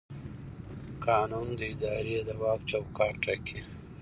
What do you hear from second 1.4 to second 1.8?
د